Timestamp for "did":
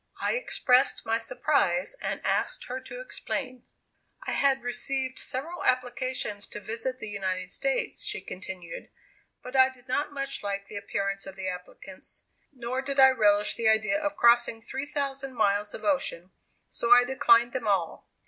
9.69-9.87, 12.81-12.99